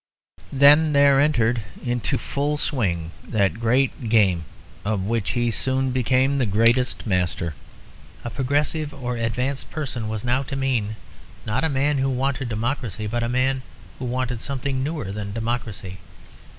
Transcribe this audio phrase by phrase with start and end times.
[0.51, 4.45] Then there entered into full swing that great game
[4.83, 7.53] of which he soon became the greatest master.
[8.23, 10.95] A progressive or advanced person was now to mean
[11.45, 13.61] not a man who wanted democracy, but a man
[13.99, 15.99] who wanted something newer than democracy.